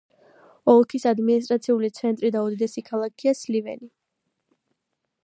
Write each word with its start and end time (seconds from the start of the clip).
ოლქის 0.71 1.03
ადმინისტრაციული 1.11 1.91
ცენტრი 1.99 2.31
და 2.37 2.43
უდიდესი 2.47 2.85
ქალაქია 2.89 3.37
სლივენი. 3.43 3.91